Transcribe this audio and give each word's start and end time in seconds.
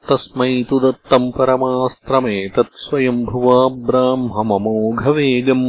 तस्मै 0.09 0.53
तु 0.69 0.77
दत्तम् 0.79 1.33
परमास्त्रमेतत्स्वयम्भुवा 1.37 3.57
ब्राह्मममोघवेगम्। 3.89 5.65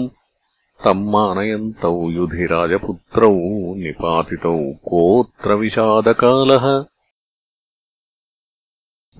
तम् 0.84 1.08
मानयन्तौ 1.12 1.96
युधिराजपुत्रौ 2.10 3.34
निपातितौ 3.82 4.56
कोऽत्र 4.90 5.54
विषादकालः 5.62 6.66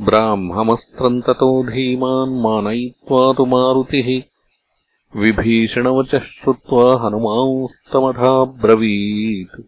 ब्राह्ममस्त्रम् 0.06 1.22
ततो 1.26 1.50
धीमान् 1.70 2.40
मानयित्वा 2.44 3.22
तु 3.36 3.44
मारुतिः 3.54 4.08
विभीषणवचः 5.16 6.18
श्रुत्वा 6.18 7.06
हनुमांस्तमथाब्रवीत् 7.06 9.60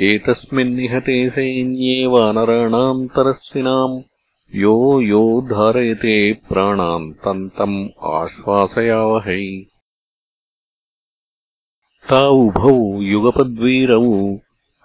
एतस्मिन्निहते 0.00 1.30
सैन्ये 1.30 2.06
वानराणान्तरस्विनाम् 2.06 4.02
यो 4.54 5.00
यो 5.00 5.40
धारयते 5.40 6.32
प्राणान् 6.32 7.12
तम् 7.12 7.48
तम् 7.48 7.88
आश्वासयावहै। 8.02 9.66
तावुभौ 12.10 13.00
युगपद्वीरौ 13.00 14.38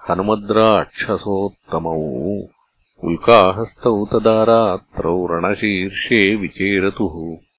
हनुमद्राक्षसोत्तमौ। 0.09 2.41
उल्काहस्तौ 3.03 4.05
तदारात्रौ 4.05 5.25
रणशीर्षे 5.25 6.35
विचेरतुः 6.35 7.50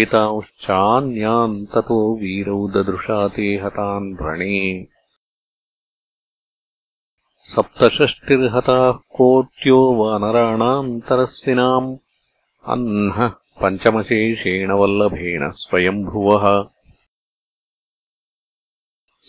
एतांश्चान्यान् 0.00 1.56
ततो 1.75 2.00
वीरौ 2.20 2.60
ददृशा 2.75 3.20
ते 3.36 3.48
हतान् 3.64 4.14
रणे 4.22 4.58
सप्तषष्टिर्हताः 7.54 8.90
कोट्यो 9.19 9.80
वानराणान्तरस्विनाम् 10.02 11.96
अह्नः 12.75 13.28
पञ्चमशेषेण 13.60 14.70
वल्लभेन 14.80 15.50
स्वयम्भुवः 15.60 16.44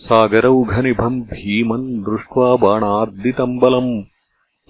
सागरौघनिभम् 0.06 1.22
भीमम् 1.32 1.88
दृष्ट्वा 2.08 2.50
बाणार्दितम् 2.64 3.60
बलम् 3.62 3.92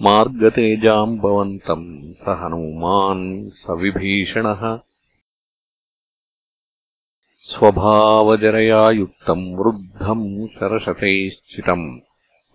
मार्गतेजाम्बवन्तम् 0.06 1.88
स 2.22 2.36
हनूमान् 2.42 3.26
स 3.62 3.76
विभीषणः 3.82 4.64
स्वभावजरया 7.52 8.82
युक्तम् 9.00 9.46
वृद्धम् 9.60 10.26
शरशतैश्चितम् 10.56 11.86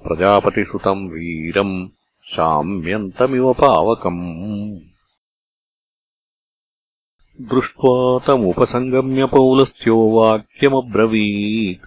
प्रजापतिसुतम् 0.06 1.08
वीरम् 1.12 1.76
शाम्यन्तमिव 2.34 3.52
पावकम् 3.60 4.24
दृष्ट्वा 7.40 8.26
तमुपसङ्गम्य 8.26 9.26
पौलस्त्यो 9.26 9.96
वाक्यमब्रवीत्। 9.96 11.86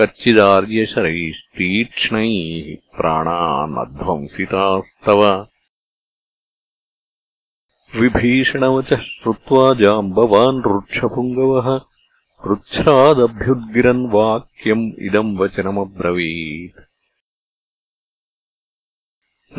कच्चिदार्यशरैस्तीक्ष्णैः 0.00 2.96
प्राणानध्वंसितास्तव। 2.96 5.46
विभीषणवचः 8.00 8.96
श्रुत्वा 8.96 9.74
जाम्बवान् 9.74 10.62
रुक्षपुङ्गवः 10.62 11.80
पृच्छादभ्युद्गिरन् 12.44 14.10
वाक्यम् 14.10 14.92
इदम् 14.98 15.38
वचनमब्रवीत्। 15.38 16.80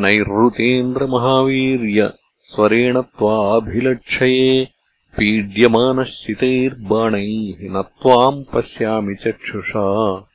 नैरृतेन्द्रमहावीर्य 0.00 2.12
स्वरेण 2.46 3.00
त्वाभिलक्षये 3.00 4.68
पीड्यमानश्चितैर्बाणैः 5.16 7.58
न 7.62 7.82
त्वाम् 7.82 8.44
पश्यामि 8.44 9.14
चक्षुषा। 9.14 10.26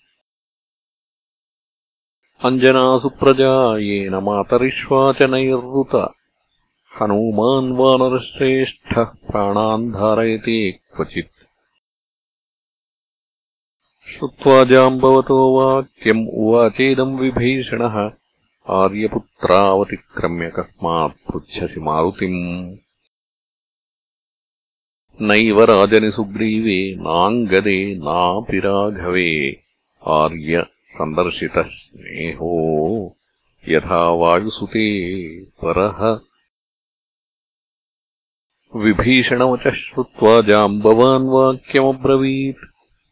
अञ्जनासु 2.43 3.09
प्रजा 3.09 3.77
येन 3.77 4.15
मातरिष्वा 4.15 5.11
च 5.11 5.21
नैरृत 5.21 6.13
हनूमान् 7.01 7.77
वानरश्रेष्ठः 7.77 9.03
प्राणान् 9.03 9.91
धारयते 9.91 10.71
क्वचित्। 10.71 11.47
श्रुत्वा 14.09 14.63
जाम्बवतो 14.63 15.59
वाक्यम् 15.59 16.27
उवाचेदम् 16.33 17.19
विभीषणः। 17.19 18.11
आर्यपुत्रावतिक्रम्य 18.69 20.49
कस्मात् 20.49 21.11
पृच्छसि 21.11 21.79
मारुतिम् 21.79 22.77
नैव 25.21 25.63
राजनि 25.63 26.11
सुग्रीवे 26.11 26.95
नाङ्गदे 26.95 27.95
नापि 27.95 28.57
राघवे 28.59 29.63
आर्य 30.07 30.65
सन्दर्शितः 30.87 31.61
स्नेहो 31.61 33.15
यथा 33.69 34.09
वायुसुते 34.09 34.85
परः। 35.43 36.19
विभीषणवचः 38.75 39.71
श्रुत्वा 39.71 40.41
जाम्बवान् 40.41 41.29
वाक्यमब्रवीत्। 41.29 42.65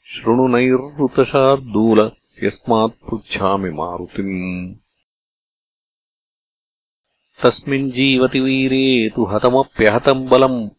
शृणु 0.06 0.48
नैरृतशार्दूल 0.48 2.12
यस्मात् 2.44 3.10
पृच्छामि 3.10 3.70
मारुतिम्। 3.70 4.76
तस्मिन् 7.44 7.92
जीवति 7.92 8.40
वीरे 8.40 9.10
तु 9.16 9.26
हतमप्यहतम् 9.26 10.28
बलम् 10.28 10.70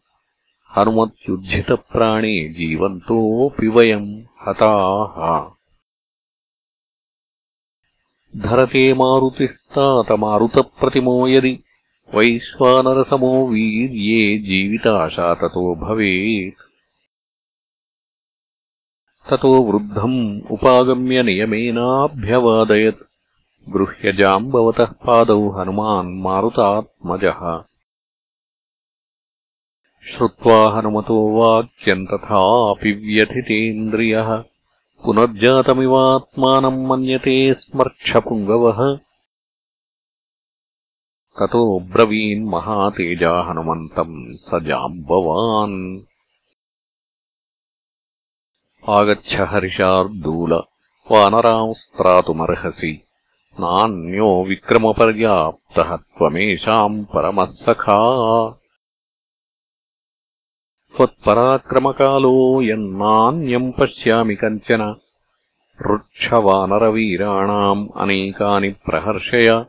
हनुमत्युज्झितप्राणे 0.77 2.49
जीवन्तोऽपि 2.49 3.67
वयम् 3.67 4.23
हताः। 4.47 5.57
धरते 8.41 8.93
मारुतिः 8.93 9.47
तातमारुतप्रतिमो 9.47 11.27
यदि 11.27 11.59
वैश्वानरसमो 12.15 13.47
वीर्ये 13.47 14.37
जीविताशा 14.37 15.33
ततो 15.33 15.75
भवेत्। 15.75 16.61
ततो 19.29 19.61
वृद्धम् 19.61 20.41
उपागम्य 20.51 21.23
नियमेनाभ्यवादयत्। 21.23 23.03
गृह्यजाम्बवतः 23.69 24.85
पादौ 24.85 25.49
हनुमान् 25.49 26.21
मारुतात्मजः 26.21 27.63
श्रुत्वा 30.07 30.77
हनुमतो 30.77 31.39
वाक्यम् 31.39 32.07
तथापि 32.07 32.91
व्यथितेन्द्रियः। 32.91 34.43
पुनर्जातमिवात्मानम् 35.05 36.87
मन्यते 36.87 37.53
स्मर्क्षपुङ्गवः 37.53 38.97
ततो 41.39 41.79
ब्रवीन्महातेजा 41.79 43.41
हनुमन्तम् 43.41 44.37
स 44.37 44.51
जाम्बवान् 44.53 45.99
आगच्छ 48.89 49.41
हरिशार्दूल। 49.41 50.53
वानरांस्त्रातुमर्हसि। 51.11 53.01
नान्यो 53.59 54.45
विक्रमपर्याप्तः 54.45 55.95
त्वमेषाम् 55.95 57.05
परमः 57.05 57.45
सखा 57.45 57.99
त्वत्पराक्रमकालो 60.97 62.61
यन्नान्यम् 62.61 63.71
पश्यामि 63.79 64.35
कञ्चन। 64.35 64.95
ऋक्षवानरवीराणाम् 65.93 67.87
अनेकानि 67.95 68.69
प्रहर्षय। 68.69 69.65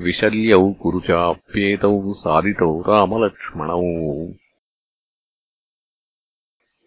विशल्यौ 0.00 0.72
कुरुचाप्येतौ 0.72 2.12
सारितौ 2.12 2.80
रामलक्ष्मणौ। 2.80 3.80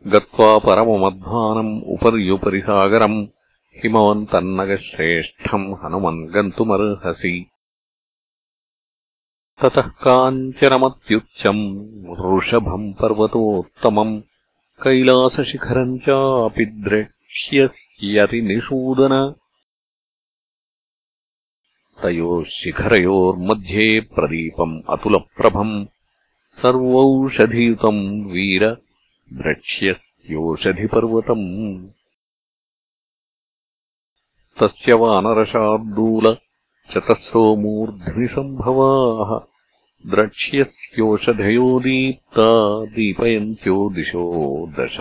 गत्वा 0.08 0.58
परममध्वानम् 0.58 1.82
उपर्युपरि 1.84 2.62
सागरम् 2.62 3.28
हिमवन्तन्नगश्रेष्ठम् 3.84 5.76
हनुमन् 5.84 6.28
गन्तुमर्हसि 6.28 7.46
ततः 9.62 9.82
काञ्चनमत्युच्चम् 9.82 12.08
वृषभम् 12.08 12.94
पर्वतोत्तमम् 12.94 14.22
कैलासशिखरम् 14.84 16.00
चापि 16.00 16.66
द्रक्ष्यस्यतिनिषूदन। 16.66 19.36
तयोः 22.04 22.44
शिखरयोर्मध्ये 22.44 24.00
प्रदीपम् 24.00 24.82
अतुलप्रभम् 24.90 25.86
सर्वौषधियुतम् 26.48 28.32
वीर 28.32 28.78
द्रक्ष्यस्योषधिपर्वतम्। 29.34 31.88
तस्य 34.60 34.94
वानरशार्दूल 34.94 36.38
चतस्रो 36.94 37.56
मूर्ध्निसम्भवाः 37.56 39.40
द्रक्ष्यस्योषधयो 40.10 41.80
दीप्ता 41.80 42.86
दीपयन्त्यो 42.86 43.90
दिशो 43.90 44.24
दश। 44.68 44.98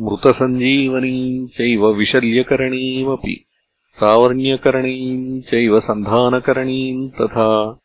मृतसञ्जीवनीम् 0.00 1.48
चैव 1.48 1.86
विशल्यकरणीमपि 1.86 3.44
सावर्ण्यकरणीम् 3.88 5.42
चैव 5.42 5.80
सन्धानकरणीम् 5.80 7.10
तथा। 7.10 7.78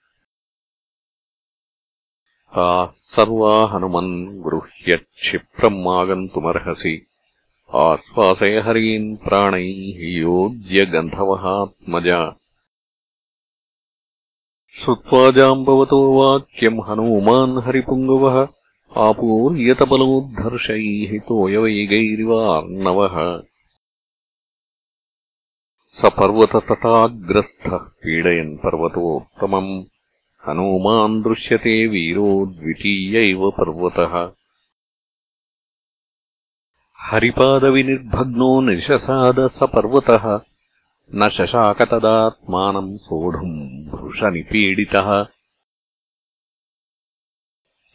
ताः 2.55 2.85
सर्वा 2.87 3.65
हनुमन् 3.65 4.43
गृह्य 4.43 4.95
क्षिप्रम् 4.95 5.87
आगन्तुमर्हसि 5.87 7.07
आश्वासय 7.75 8.63
हरीन् 8.65 9.17
प्राणैः 9.17 9.99
योज्य 9.99 10.85
गन्धवहात्मजा 10.85 12.35
श्रुत्वा 14.73 15.31
जाम्बवतो 15.31 16.19
वाक्यम् 16.19 16.87
हनूमान् 16.87 17.57
हरिपुङ्गवः 17.57 18.47
आपूर्यतबलोद्धर्षैः 18.97 21.19
तोयवैगैरिवार्णवः। 21.19 23.41
स 25.93 26.05
पर्वततटाग्रस्थः 26.05 27.77
पीडयन् 27.77 28.57
पर्वतोत्तमम् 28.57 29.83
हनूमान् 30.47 31.23
दृश्यते 31.23 31.87
वीरो 31.87 32.45
द्वितीय 32.45 33.29
इव 33.29 33.49
पर्वतः 33.49 34.36
हरिपादविनिर्भग्नो 37.09 38.49
निशसाद 38.61 39.37
स 39.57 39.67
पर्वतः 39.73 40.23
न 41.15 41.29
शशाकतदात्मानम् 41.35 42.97
सोढुम् 43.03 43.53
भृशनिपीडितः 43.91 45.09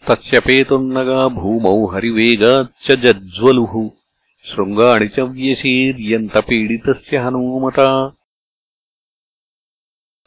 तस्य 0.07 0.41
पेतुर्नगा 0.47 1.29
भूमौ 1.41 1.75
हरिवेगाच्च 1.95 2.91
जज्ज्वलुः 3.05 3.75
शृङ्गाणि 4.53 5.09
च 5.17 5.29
व्यशीर्यन्तपीडितस्य 5.37 7.17
हनूमता। 7.27 7.89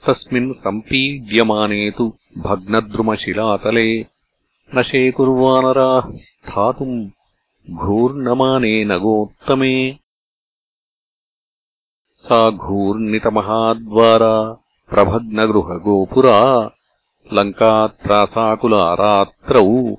तस्मिन् 0.07 0.53
सम्पीड्यमाने 0.63 1.83
तु 1.97 2.11
भग्नद्रुमशिलातले 2.47 3.89
न 4.75 4.83
शेकुर्वानराः 4.91 6.05
स्थातुम् 6.29 6.97
घूर्णमाने 7.69 8.85
नगोत्तमे। 8.85 9.97
सा 12.13 12.49
घूर्णितमहाद्वारा 12.49 14.59
प्रभग्नगृहगोपुरा 14.89 16.69
लङ्कात्रासाकुला 17.33 18.93
रात्रौ 18.93 19.95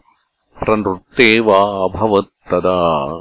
प्रनृत्ते 0.58 1.40
वाभवत्तदा 1.40 3.20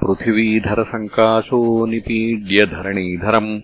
पृथिवीधरसङ्काशो 0.00 1.86
निपीड्य 1.86 2.66
धरणीधरम् 2.66 3.60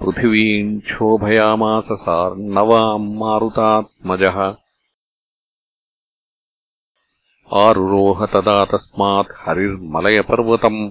पृथिवीम् 0.00 0.80
क्षोभयामास 0.80 1.88
सार्णवाम् 1.92 3.16
मारुतात्मजः 3.16 4.65
आरुरोह 7.54 8.26
तदा 8.26 8.64
तस्मात् 8.64 9.32
हरिर्मलयपर्वतम् 9.36 10.90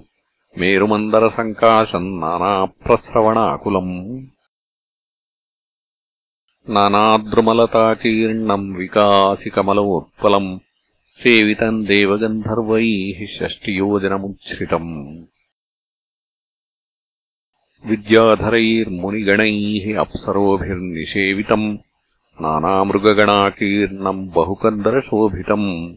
मेरुमन्दरसङ्काशम् 0.58 2.20
नानाप्रस्रवणाकुलम्। 2.20 4.26
नानाद्रुमलताकीर्णम् 6.70 8.76
विकासिकमलोत्पलम् 8.76 10.60
सेवितम् 11.24 11.86
देवगन्धर्वैः 11.86 13.38
षष्टियोजनमुच्छ्रितम्। 13.38 15.24
विद्याधरैर्मुनिगणैः 17.86 20.00
अप्सरोभिर्निषेवितम् 20.00 21.78
नानामृगगणाकीर्णम् 22.42 24.30
बहुकन्दरशोभितम् 24.30 25.96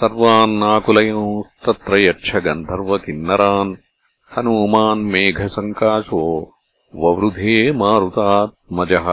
सर्वान्नाकुलयोस्तत्र 0.00 1.96
यक्षगन्धर्वकिन्नरान् 2.02 3.72
हनूमान् 4.34 5.08
मेघसङ्काशो 5.12 6.22
ववृधे 7.02 7.56
मारुतात्मजः। 7.80 9.08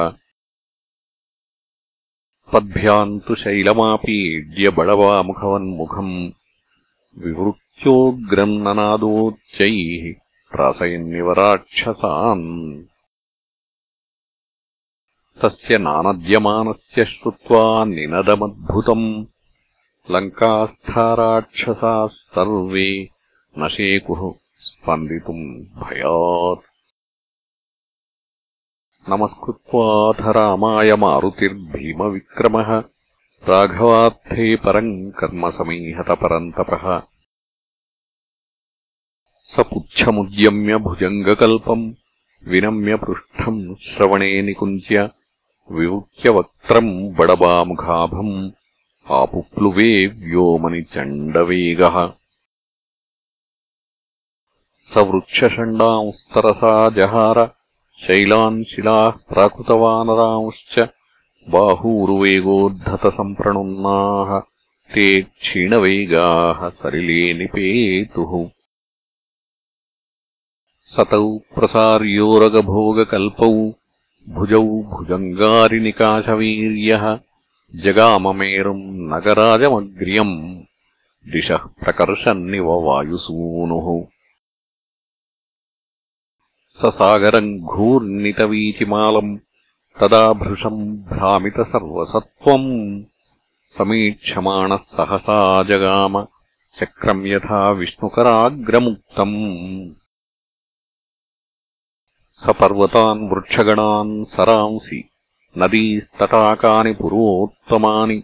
पद्भ्याम् 2.52 3.20
तु 3.26 3.36
शैलमापीड्य 3.44 4.66
विवृत्योग्रम् 7.24 8.62
ननादोच्चैः 8.66 10.04
प्रासयन्निव 10.52 11.32
राक्षसान् 11.40 12.48
तस्य 15.42 15.78
नानद्यमानस्य 15.88 17.06
श्रुत्वा 17.06 17.64
निनदमद्भुतम् 17.96 19.08
लङ्कास्थाराक्षसाः 20.12 22.08
सर्वे 22.08 23.10
न 23.58 23.68
शेकुः 23.68 24.34
स्पन्दितुम् 24.60 25.60
भयात्। 25.60 26.64
नमस्कृत्वाथ 29.10 30.34
रामाय 30.34 30.96
मारुतिर्भीमविक्रमः। 30.96 32.78
राघवार्थे 33.50 34.56
परम् 34.56 35.12
कर्म 35.12 35.50
समीहत 35.50 36.12
परन्तपः। 36.12 37.02
स 39.44 39.60
पुच्छमुद्यम्य 39.60 40.78
भुजङ्गकल्पम् 40.78 41.94
विनम्य 42.48 42.96
पृष्ठम् 42.96 43.76
श्रवणे 43.76 44.42
निकुञ्च्य 44.42 45.10
विवृत्यवक्त्रम् 45.72 47.16
बडबामुखाभम् 47.16 48.52
आपुप्लुवे 49.16 49.92
व्योमनि 50.22 50.80
चण्डवेगः 50.94 51.98
स 54.94 55.04
वृक्षषण्डांस्तरसा 55.10 56.72
जहार 56.98 57.40
शैलान् 58.06 58.58
शिलाः 58.72 59.20
प्राकृतवानरांश्च 59.34 60.76
बाहूरुवेगोद्धतसम्प्रणुन्नाः 61.54 64.32
ते 64.94 65.06
क्षीणवेगाः 65.22 66.60
सलिले 66.80 67.22
निपेतुः 67.40 68.34
सतौ 70.96 71.28
प्रसार्योरगभोगकल्पौ 71.56 73.54
भुजौ 74.36 74.66
भुजङ्गारिनिकाशवीर्यः 74.92 77.06
जगाममेरुम् 77.76 78.84
नगराजमग्र्यम् 78.84 80.64
दिशः 81.32 81.56
प्रकर्षन्निव 81.56 82.66
वायुसूनुः। 82.66 84.08
सागरम् 86.70 87.60
घूर्णितवीचिमालम् 87.60 89.38
तदा 90.00 90.34
भृशम् 90.34 90.98
भ्रामितसर्वसत्त्वम् 90.98 93.04
समीक्षमाणः 93.78 94.78
सहसा 94.78 95.64
जगाम 95.64 96.28
चक्रम् 96.80 97.28
यथा 97.28 97.72
विष्णुकराग्रमुक्तम्। 97.72 99.94
स 102.32 102.50
पर्वतान् 102.50 103.30
वृक्षगणान् 103.30 104.26
सरांसि 104.26 105.10
నదీస్తటాకాని 105.58 106.94
పురోత్తమాని 106.94 108.18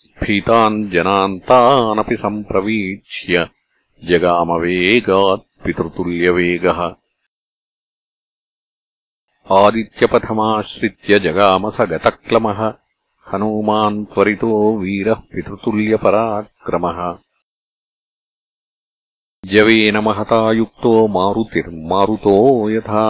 స్ఫీతాన్ 0.00 0.78
జనాంతానపి 0.90 2.16
సంప్రవీక్ష్య 2.16 3.36
జగామవేగాత్ 4.02 5.46
పితృతుల్యవేగ 5.64 6.66
ఆదిత్యపథమాశ్రిత్య 9.48 11.18
జగామస 11.18 11.80
గతక్లమ 11.90 12.46
హనూమాన్ 13.26 14.00
త్వరితో 14.06 14.50
వీర 14.80 15.08
పితృతుల్యపరాక్రమ 15.30 16.86
జవేన 19.44 19.98
మహతా 20.00 20.40
యుక్తో 20.52 20.92
మారుతిర్మారుతో 21.14 22.34
యథా 22.70 23.04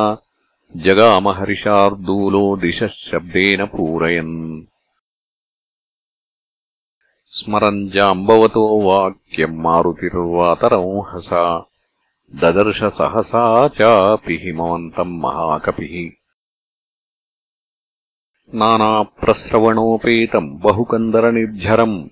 जगामहर्षार्दूलो 0.77 2.57
दिशः 2.57 2.87
शब्देन 2.87 3.67
पूरयन्। 3.67 4.63
स्मरन् 7.27 7.91
जाम्बवतो 7.91 8.81
वाक्यम् 8.81 9.57
मारुतिर्वातरंहसा। 9.57 11.71
ददर्श 12.35 12.83
सहसा 12.83 13.69
चापि 13.69 14.41
हिमवन्तम् 14.43 15.21
महाकपिः। 15.21 16.11
नानाप्रस्रवणोपेतम् 18.55 20.59
बहुकन्दरनिर्झरम् 20.59 22.09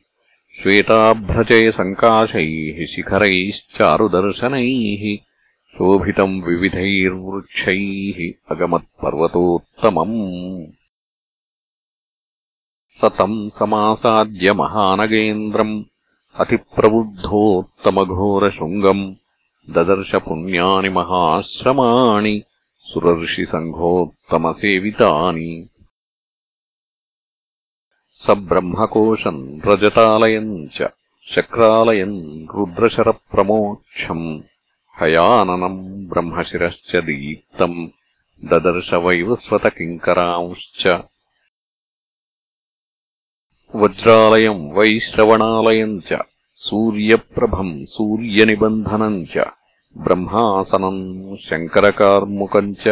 श्वेताभ्रचयसङ्काशैः 0.62 2.86
शिखरैश्चारुदर्शनैः 2.86 5.33
शोभितम् 5.75 6.41
विविधैर्वृक्षैः 6.47 8.19
अगमत्पर्वतोत्तमम् 8.55 10.17
स 12.99 13.01
तम् 13.19 13.37
समासाद्य 13.57 14.47
महानगेन्द्रम् 14.61 15.75
अतिप्रबुद्धोत्तमघोरशृङ्गम् 16.43 19.03
ददर्शपुण्यानि 19.75 20.89
महाश्रमाणि 20.97 22.35
सुरर्षिसङ्घोत्तमसेवितानि 22.91 25.49
स 28.23 28.25
ब्रह्मकोशम् 28.51 29.41
रजतालयम् 29.67 30.53
च 30.77 30.79
शक्रालयम् 31.33 32.17
रुद्रशरप्रमोक्षम् 32.55 34.25
हयाननम् 34.98 35.78
ब्रह्मशिरश्च 36.10 36.90
दीप्तम् 37.06 37.78
ददर्शवैवस्वतकिङ्करांश्च 38.50 40.82
वज्रालयम् 43.80 44.70
वैश्रवणालयम् 44.76 45.96
च 46.08 46.10
सूर्यप्रभम् 46.66 47.72
सूर्यनिबन्धनम् 47.94 49.26
च 49.32 49.34
ब्रह्मासनम् 50.04 51.02
शङ्करकार्मुकम् 51.46 52.76
च 52.82 52.84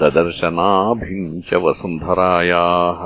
ददर्शनाभिम् 0.00 1.42
च 1.46 1.48
वसुन्धरायाः। 1.64 3.02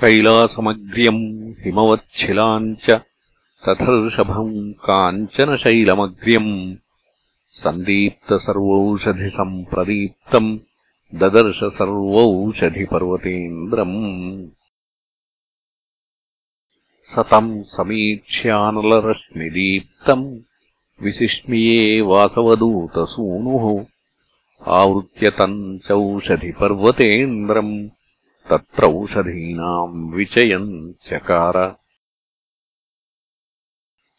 कैलासमग्र्यम् 0.00 1.22
हिमवच्छिलाम् 1.64 2.76
च 2.84 2.86
तथर्षभम् 3.66 4.56
काञ्चनशैलमग्र्यम् 4.86 6.50
सन्दीप्तसर्वौषधिसम्प्रदीप्तम् 7.62 10.50
ददर्श 11.20 11.60
सर्वौषधिपर्वतेन्द्रम् 11.78 13.98
स 17.12 17.14
तम् 17.30 17.50
समीक्ष्यानलरश्मिदीप्तम् 17.74 20.26
विसिष्मिये 21.04 21.78
वासवदूतसूनुः 22.10 23.64
आवृत्य 24.80 25.26
तम् 25.38 25.56
चौषधिपर्वतेन्द्रम् 25.86 27.74
तत्रौषधीनाम् 28.50 29.96
विचयम् 30.16 30.70
चकार 31.08 31.56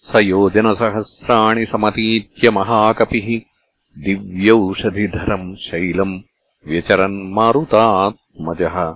स 0.08 0.12
योजनसहस्राणि 0.16 1.66
समतीत्य 1.66 2.50
महाकपिः 2.50 3.42
दिव्यौषधिधरम् 4.04 5.56
शैलम् 5.56 6.22
व्यचरन्मारुतात्मजः 6.68 8.96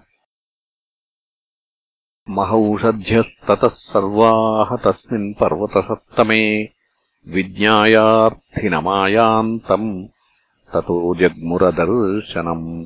महौषध्यस्ततः 2.29 3.67
सर्वाः 3.67 4.77
तस्मिन् 4.85 5.33
पर्वतसत्तमे 5.33 6.69
विज्ञायार्थिनमायान्तम् 7.27 10.07
ततो 10.73 11.15
जग्मुरदर्शनम्। 11.15 12.85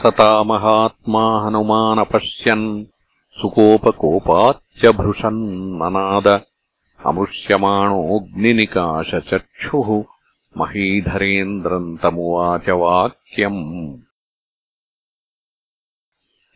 सतामहात्मा 0.00 1.46
हनुमानपश्यन् 1.46 2.84
सुकोपकोपाच्च 3.40 4.86
भृशन्ननाद 4.86 6.40
अमृष्यमाणोऽग्निनिकाशचक्षुः 7.06 10.04
महीधरेन्द्रम् 10.58 11.98
तमुवाच 11.98 12.68
वाक्यम्। 12.68 13.98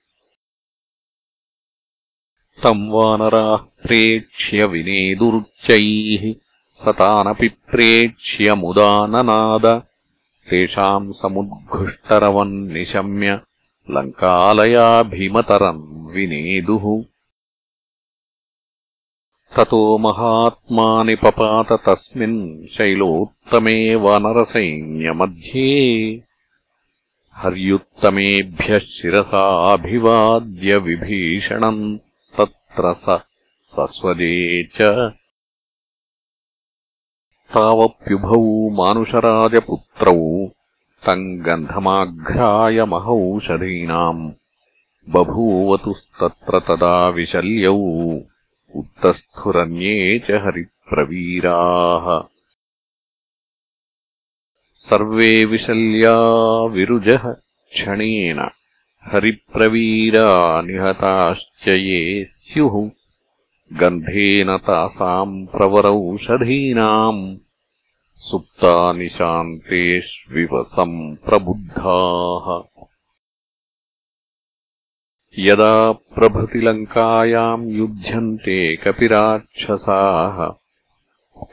तम् 2.64 2.90
वानराः 2.90 3.56
प्रेक्ष्य 3.56 4.64
विनेदुरुच्चैः 4.64 6.34
सतानपि 6.74 7.48
प्रेक्ष्य 7.48 8.54
मुदा 8.54 9.06
ननाद 9.06 9.82
तेषाम् 10.50 11.12
समुद्घुष्टरवन्निशम्य 11.12 13.40
लङ्कालयाभिमतरम् 13.90 16.14
विनेदुः 16.14 17.13
ततो 19.56 19.98
महात्मानिपपात 19.98 21.72
तस्मिन् 21.72 22.66
शैलोत्तमे 22.66 23.94
वानरसैन्यमध्ये 23.94 25.70
हर्युत्तमेभ्यः 27.36 28.78
शिरसाभिवाद्य 28.78 30.76
विभीषणम् 30.76 31.98
तत्र 32.38 32.92
स 32.92 33.20
सस्वजे 33.76 34.64
च। 34.64 34.82
तावप्युभौ 37.54 38.70
मानुषराजपुत्रौ 38.70 40.46
तम् 41.06 41.40
गन्धमाघ्राय 41.40 42.84
महौषधीनाम् 42.84 44.30
बभूवतुस्तत्र 45.08 46.58
तदा 46.58 47.08
विशल्यौ 47.08 47.80
उत्तस्थुरन्ये 48.74 50.18
च 50.18 50.30
हरिप्रवीराः। 50.30 52.24
सर्वे 54.78 55.44
विशल्या 55.44 56.20
विरुजः 56.64 57.32
क्षणेन। 57.72 58.50
हरिप्रवीरा 59.02 60.60
निहताश्च 60.62 61.68
ये 61.68 62.24
स्युः। 62.24 62.90
गन्धेन 63.72 64.56
तासाम् 64.56 65.46
प्रवरौषधीनाम्। 65.46 67.36
सुप्ता 68.16 68.92
निशान्तेष्विव 68.92 70.66
प्रबुद्धाः 71.24 72.73
यदा 75.38 75.92
प्रभृतिलङ्कायाम् 76.14 77.62
युध्यन्ते 77.76 78.58
कपिराक्षसाः 78.82 80.36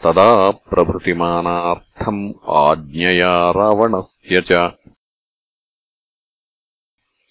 तदा 0.04 0.50
प्रभृतिमानार्थम् 0.70 2.20
आज्ञया 2.58 3.34
रावणस्य 3.58 4.42
च। 4.52 4.60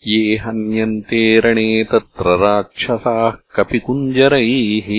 ये 0.06 0.36
हन्यन्ते 0.44 1.22
रणे 1.44 1.68
तत्र 1.92 2.36
राक्षसाः 2.42 3.30
कपिकुञ्जरैः 3.56 4.90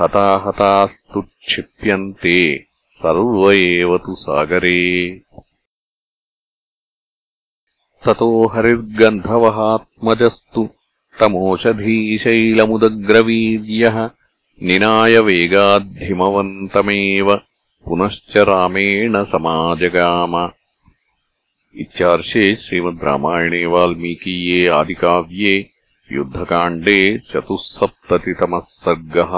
हताहतास्तु 0.00 1.20
क्षिप्यन्ते 1.20 2.38
सर्व 3.00 3.50
एव 3.52 3.96
तु 4.04 4.14
सागरे 4.24 4.80
ततो 8.06 8.28
हरिर्गन्धवहात्मजस्तु 8.54 10.62
तमोषधीशैलमुदग्रवीर्यः 11.20 13.98
निनायवेगाद्धिमवन्तमेव 14.68 17.28
पुनश्च 17.86 18.34
रामेण 18.48 19.14
समाजगाम। 19.24 20.34
इत्यार्षे 21.82 22.44
श्रीमद् 22.64 23.04
रामायणे 23.04 23.62
वाल्मीकीये 23.66 24.60
आदिकाव्ये 24.78 25.54
युद्धकाण्डे 26.12 27.00
चतुःसप्ततितमः 27.30 28.64
सर्गः 28.84 29.32